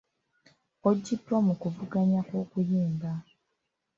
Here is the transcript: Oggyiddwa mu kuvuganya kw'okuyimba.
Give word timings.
Oggyiddwa 0.87 1.37
mu 1.45 1.53
kuvuganya 1.61 2.19
kw'okuyimba. 2.27 3.11